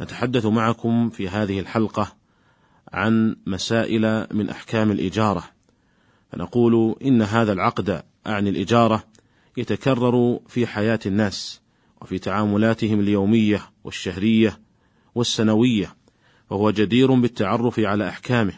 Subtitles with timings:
[0.00, 2.12] نتحدث معكم في هذه الحلقة
[2.92, 5.44] عن مسائل من أحكام الإجارة
[6.32, 9.04] فنقول إن هذا العقد أعني الإجارة
[9.56, 11.60] يتكرر في حياة الناس
[12.02, 14.60] وفي تعاملاتهم اليومية والشهرية
[15.14, 15.96] والسنوية
[16.50, 18.52] فهو جدير بالتعرف على أحكامه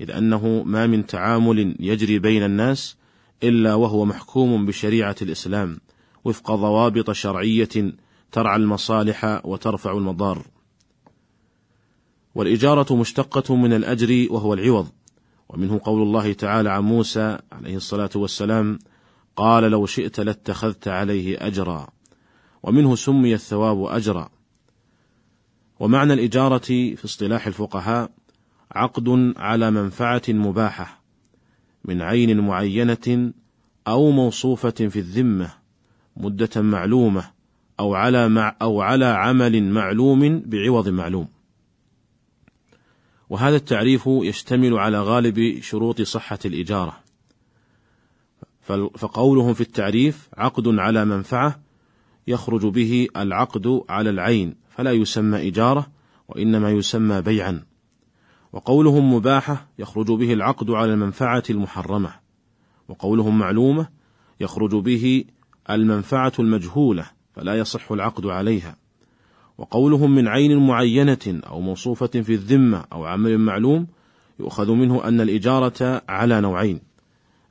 [0.00, 2.96] إذ أنه ما من تعامل يجري بين الناس
[3.42, 5.80] إلا وهو محكوم بشريعة الإسلام
[6.24, 7.92] وفق ضوابط شرعية
[8.32, 10.46] ترعى المصالح وترفع المضار.
[12.34, 14.88] والإجارة مشتقة من الأجر وهو العوض،
[15.48, 18.78] ومنه قول الله تعالى عن موسى عليه الصلاة والسلام:
[19.36, 21.88] قال لو شئت لاتخذت عليه أجرا،
[22.62, 24.30] ومنه سمي الثواب أجرا.
[25.80, 28.10] ومعنى الإجارة في اصطلاح الفقهاء
[28.72, 31.02] عقد على منفعة مباحة
[31.84, 33.32] من عين معينة
[33.88, 35.50] أو موصوفة في الذمة
[36.16, 37.24] مدة معلومة
[37.80, 41.33] أو على مع أو على عمل معلوم بعوض معلوم.
[43.30, 46.96] وهذا التعريف يشتمل على غالب شروط صحة الإجارة.
[48.98, 51.60] فقولهم في التعريف عقد على منفعة
[52.26, 55.86] يخرج به العقد على العين فلا يسمى إجارة
[56.28, 57.64] وإنما يسمى بيعا.
[58.52, 62.14] وقولهم مباحة يخرج به العقد على المنفعة المحرمة.
[62.88, 63.88] وقولهم معلومة
[64.40, 65.24] يخرج به
[65.70, 68.76] المنفعة المجهولة فلا يصح العقد عليها،
[69.58, 73.86] وقولهم من عين معينة أو موصوفة في الذمة أو عمل معلوم
[74.40, 76.80] يؤخذ منه أن الإجارة على نوعين،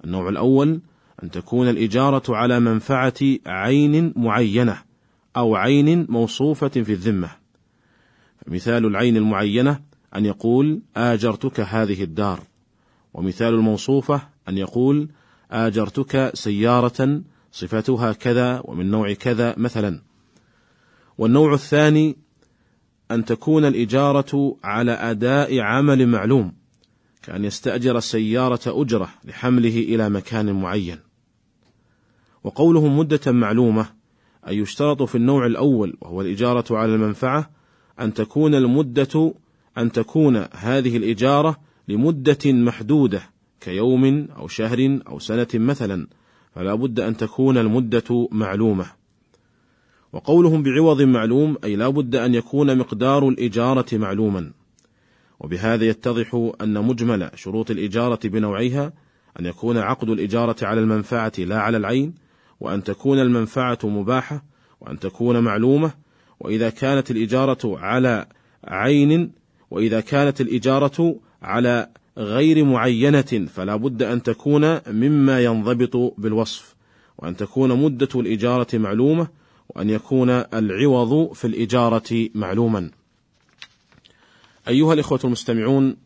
[0.04, 0.82] النوع الأول
[1.24, 3.14] أن تكون الإجارة على منفعة
[3.46, 4.78] عين معينة
[5.38, 7.30] أو عين موصوفة في الذمة،
[8.46, 9.80] فمثال العين المعينة
[10.16, 12.40] أن يقول آجرتك هذه الدار،
[13.14, 15.10] ومثال الموصوفة أن يقول
[15.52, 20.13] آجرتك سيارة صفتها كذا ومن نوع كذا مثلا.
[21.18, 22.18] والنوع الثاني
[23.12, 26.54] أن تكون الإجارة على أداء عمل معلوم
[27.24, 31.00] كأن يستأجر السيارة أجرة لحمله إلى مكان معين
[32.44, 33.86] وقوله مدة معلومة
[34.48, 37.50] أي يشترط في النوع الأول وهو الإجارة على المنفعة
[38.00, 39.34] أن تكون المدة
[39.78, 43.22] أن تكون هذه الإجارة لمدة محدودة
[43.62, 46.08] كيوم أو شهر أو سنة مثلا
[46.56, 49.03] فلا بد أن تكون المدة معلومة.
[50.14, 54.52] وقولهم بعوض معلوم أي لا بد أن يكون مقدار الإجارة معلوما.
[55.40, 58.94] وبهذا يتضح أن مجمل شروط الإجارة بنوعيها
[59.40, 62.14] أن يكون عقد الإجارة على المنفعة لا على العين،
[62.60, 64.44] وأن تكون المنفعة مباحة،
[64.82, 65.94] وأن تكون معلومة،
[66.40, 68.26] وإذا كانت الإجارة على
[68.68, 69.32] عين،
[69.72, 76.76] وإذا كانت الإجارة على غير معينة فلا بد أن تكون مما ينضبط بالوصف،
[77.18, 79.43] وأن تكون مدة الإجارة معلومة،
[79.76, 82.92] وأن يكون العوض في الإجارة معلوما.
[84.68, 85.98] أيها الإخوة المستمعون،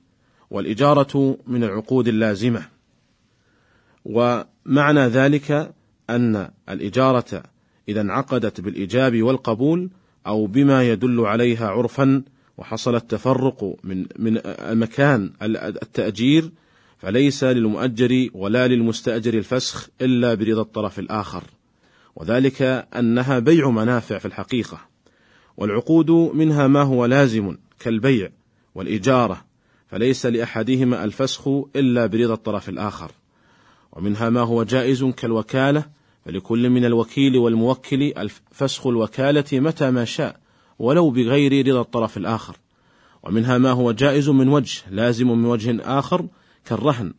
[0.51, 2.67] والإجارة من العقود اللازمة،
[4.05, 5.73] ومعنى ذلك
[6.09, 7.43] أن الإجارة
[7.89, 9.89] إذا انعقدت بالإيجاب والقبول
[10.27, 12.23] أو بما يدل عليها عرفا
[12.57, 14.41] وحصل التفرق من من
[14.71, 16.51] مكان التأجير
[16.97, 21.43] فليس للمؤجر ولا للمستأجر الفسخ إلا برضا الطرف الآخر،
[22.17, 22.61] وذلك
[22.95, 24.79] أنها بيع منافع في الحقيقة،
[25.57, 28.29] والعقود منها ما هو لازم كالبيع
[28.75, 29.45] والإجارة،
[29.87, 33.11] فليس لأحدهما الفسخ إلا برضا الطرف الآخر،
[33.91, 35.85] ومنها ما هو جائز كالوكالة،
[36.25, 40.39] فلكل من الوكيل والموكل فسخ الوكالة متى ما شاء،
[40.79, 42.57] ولو بغير رضا الطرف الآخر.
[43.23, 46.27] ومنها ما هو جائز من وجه لازم من وجه آخر
[46.65, 47.13] كالرهن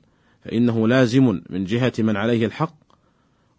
[0.44, 2.74] فإنه لازم من جهة من عليه الحق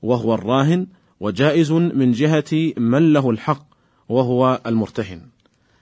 [0.02, 0.88] وهو الراهن
[1.20, 3.68] وجائز من جهة من له الحق
[4.10, 5.22] وهو المرتهن.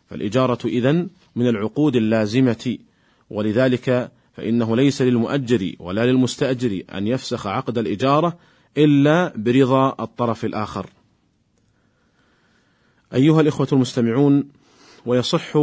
[0.09, 2.77] فالإجارة إذن من العقود اللازمة
[3.29, 8.37] ولذلك فإنه ليس للمؤجر ولا للمستأجر أن يفسخ عقد الإجارة
[8.77, 10.89] إلا برضا الطرف الآخر.
[13.13, 14.49] أيها الإخوة المستمعون،
[15.05, 15.57] ويصح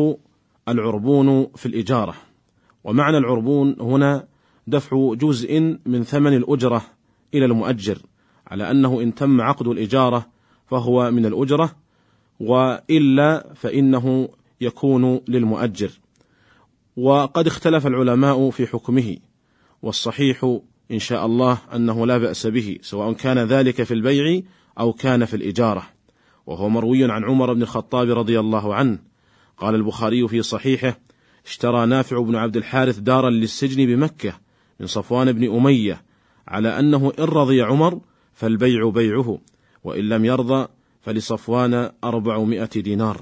[0.68, 2.14] العربون في الإجارة،
[2.84, 4.26] ومعنى العربون هنا
[4.66, 6.82] دفع جزء من ثمن الأجرة
[7.34, 7.98] إلى المؤجر،
[8.46, 10.26] على أنه إن تم عقد الإجارة
[10.66, 11.76] فهو من الأجرة،
[12.40, 14.28] وإلا فإنه
[14.60, 15.90] يكون للمؤجر.
[16.96, 19.16] وقد اختلف العلماء في حكمه
[19.82, 20.58] والصحيح
[20.90, 24.42] إن شاء الله أنه لا بأس به سواء كان ذلك في البيع
[24.78, 25.82] أو كان في الإجارة.
[26.46, 28.98] وهو مروي عن عمر بن الخطاب رضي الله عنه.
[29.58, 30.98] قال البخاري في صحيحه
[31.46, 34.32] اشترى نافع بن عبد الحارث دارا للسجن بمكة
[34.80, 36.02] من صفوان بن أمية
[36.48, 38.00] على أنه إن رضي عمر
[38.34, 39.38] فالبيع بيعه
[39.84, 40.68] وإن لم يرضى
[41.00, 43.20] فلصفوان أربعمائة دينار.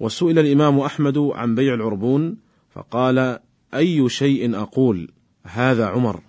[0.00, 2.36] وسئل الإمام أحمد عن بيع العربون
[2.70, 3.38] فقال
[3.74, 5.10] أي شيء أقول؟
[5.44, 6.20] هذا عمر.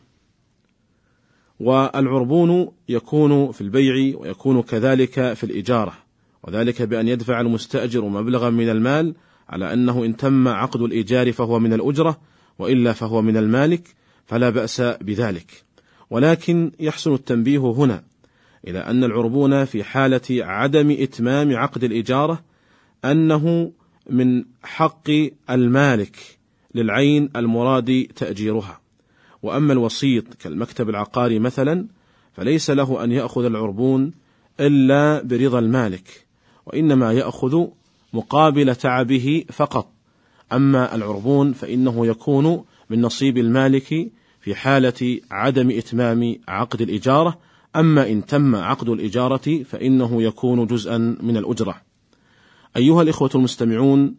[1.60, 5.94] والعربون يكون في البيع ويكون كذلك في الإجارة
[6.44, 9.16] وذلك بأن يدفع المستأجر مبلغا من المال
[9.50, 12.20] على أنه إن تم عقد الإيجار فهو من الأجرة
[12.60, 13.96] وإلا فهو من المالك
[14.26, 15.65] فلا بأس بذلك.
[16.10, 18.04] ولكن يحسن التنبيه هنا
[18.68, 22.44] إلى أن العربون في حالة عدم إتمام عقد الإجارة
[23.06, 23.72] أنه
[24.10, 25.10] من حق
[25.50, 26.18] المالك
[26.75, 28.80] للعين المراد تأجيرها.
[29.44, 31.86] وأما الوسيط كالمكتب العقاري مثلا
[32.34, 34.12] فليس له أن يأخذ العربون
[34.60, 36.25] إلا برضا المالك
[36.66, 37.66] وإنما يأخذ
[38.13, 39.92] مقابل تعبه فقط.
[40.54, 44.12] أما العربون فإنه يكون من نصيب المالك
[44.45, 47.39] في حالة عدم إتمام عقد الإجارة
[47.75, 51.81] أما إن تم عقد الإجارة فإنه يكون جزءا من الأجرة.
[52.77, 54.15] أيها الإخوة المستمعون،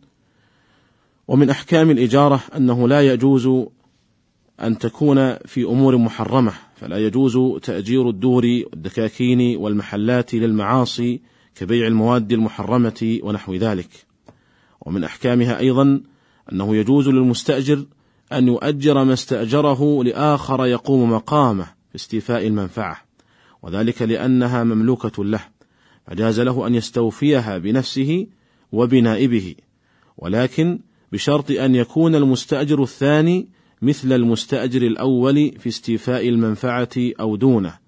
[1.29, 3.67] ومن أحكام الإجارة أنه لا يجوز
[4.61, 11.21] أن تكون في أمور محرمة، فلا يجوز تأجير الدور والدكاكين والمحلات للمعاصي
[11.55, 13.91] كبيع المواد المحرمة ونحو ذلك.
[14.81, 16.01] ومن أحكامها أيضا
[16.53, 17.87] أنه يجوز للمستأجر
[18.33, 23.07] أن يؤجر ما استأجره لآخر يقوم مقامه في استيفاء المنفعة.
[23.63, 25.41] وذلك لأنها مملوكة له
[26.07, 28.27] فجاز له أن يستوفيها بنفسه
[28.73, 29.55] وبنائبه
[30.19, 30.79] ولكن
[31.13, 33.49] بشرط أن يكون المستأجر الثاني
[33.83, 36.89] مثل المستأجر الأول في استيفاء المنفعة
[37.21, 37.79] أو دونه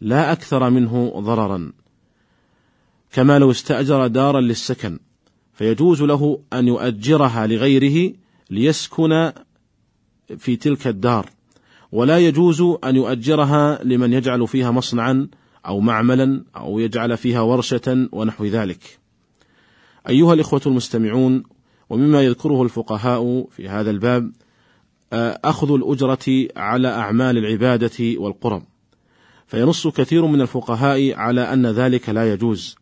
[0.00, 1.72] لا أكثر منه ضررا
[3.12, 4.98] كما لو استأجر دارا للسكن
[5.54, 8.12] فيجوز له أن يؤجرها لغيره
[8.50, 9.32] ليسكن
[10.38, 11.30] في تلك الدار
[11.92, 15.28] ولا يجوز أن يؤجرها لمن يجعل فيها مصنعا
[15.66, 18.98] أو معملا أو يجعل فيها ورشة ونحو ذلك.
[20.08, 21.42] أيها الإخوة المستمعون،
[21.90, 24.32] ومما يذكره الفقهاء في هذا الباب
[25.44, 28.62] أخذ الأجرة على أعمال العبادة والقرب،
[29.46, 32.76] فينص كثير من الفقهاء على أن ذلك لا يجوز،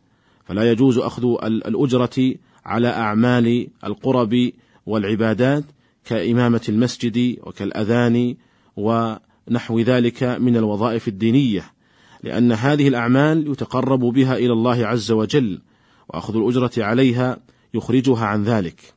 [0.45, 2.35] فلا يجوز أخذ الأجرة
[2.65, 4.53] على أعمال القرب
[4.87, 5.65] والعبادات
[6.09, 8.35] كإمامة المسجد وكالأذان
[8.77, 11.73] ونحو ذلك من الوظائف الدينية
[12.23, 15.61] لأن هذه الأعمال يتقرب بها إلى الله عز وجل
[16.09, 17.39] وأخذ الأجرة عليها
[17.75, 18.95] يخرجها عن ذلك.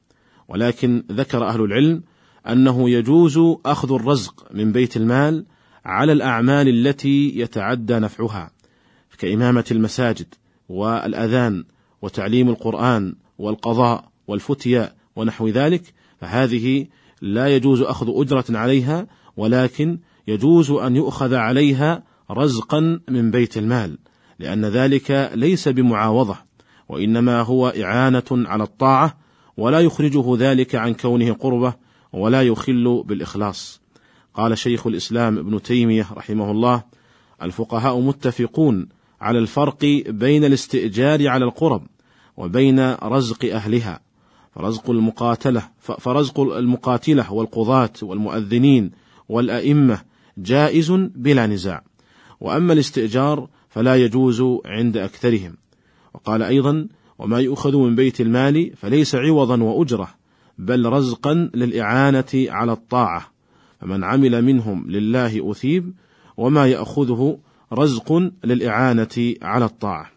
[0.48, 2.04] ولكن ذكر أهل العلم
[2.48, 5.46] أنه يجوز أخذ الرزق من بيت المال
[5.86, 8.52] على الأعمال التي يتعدى نفعها
[9.18, 10.34] كإمامة المساجد
[10.70, 11.64] والأذان
[12.02, 16.88] وتعليم القرآن والقضاء والفتيا ونحو ذلك فهذه
[17.22, 19.08] لا يجوز أخذ أجرة عليها
[19.38, 23.98] ولكن يجوز أن يؤخذ عليها رزقا من بيت المال
[24.40, 26.38] لأن ذلك ليس بمعاوضة
[26.90, 29.18] وإنما هو إعانة على الطاعة
[29.58, 31.74] ولا يخرجه ذلك عن كونه قربة
[32.14, 33.82] ولا يخل بالإخلاص.
[34.34, 36.84] قال شيخ الإسلام ابن تيمية رحمه الله
[37.42, 38.90] الفقهاء متفقون
[39.22, 41.88] على الفرق بين الاستئجار على القرب
[42.38, 44.00] وبين رزق أهلها.
[44.56, 48.92] فرزق المقاتلة فرزق المقاتلة والقضاة والمؤذنين
[49.30, 50.02] والأئمة
[50.38, 51.84] جائز بلا نزاع.
[52.40, 55.56] وأما الاستئجار فلا يجوز عند أكثرهم.
[56.14, 56.88] وقال أيضا
[57.20, 60.08] وما يؤخذ من بيت المال فليس عوضا وأجرة
[60.58, 63.32] بل رزقا للإعانة على الطاعة.
[63.82, 65.94] فمن عمل منهم لله أثيب
[66.38, 67.38] وما يأخذه
[67.74, 70.12] رزق للإعانة على الطاعة.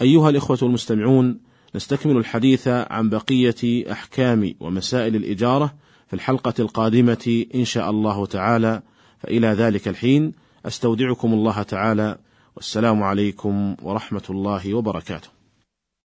[0.00, 1.45] أيها الإخوة المستمعون
[1.76, 5.74] نستكمل الحديث عن بقية أحكام ومسائل الإجارة
[6.06, 8.82] في الحلقة القادمة إن شاء الله تعالى.
[9.18, 10.32] فإلى ذلك الحين
[10.66, 12.18] أستودعكم الله تعالى
[12.56, 15.35] والسلام عليكم ورحمة الله وبركاته.